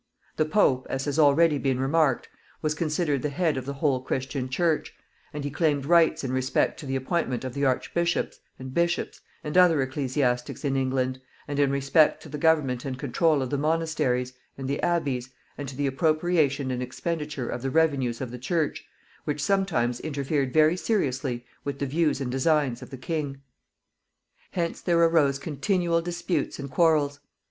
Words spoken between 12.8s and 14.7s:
and control of the monasteries, and